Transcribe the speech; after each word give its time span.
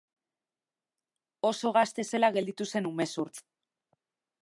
Oso 1.51 1.73
gazte 1.77 2.07
zela 2.13 2.33
gelditu 2.39 2.71
zen 2.75 2.91
umezurtz. 2.93 3.35